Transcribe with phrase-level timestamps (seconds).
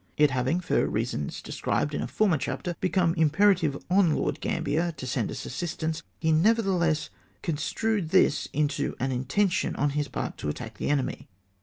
[0.17, 5.05] It having, for reasons described in a former chapter, become imperative on Lord Gambier to
[5.05, 7.11] send us assist ance, he, nevertheless,
[7.43, 11.27] construed this into an intention on his part to attack the enemy.